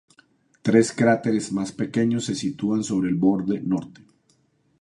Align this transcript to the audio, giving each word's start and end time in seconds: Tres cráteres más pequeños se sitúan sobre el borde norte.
Tres 0.63 0.93
cráteres 0.93 1.51
más 1.51 1.71
pequeños 1.73 2.25
se 2.25 2.33
sitúan 2.33 2.83
sobre 2.83 3.09
el 3.09 3.15
borde 3.17 3.59
norte. 3.61 4.01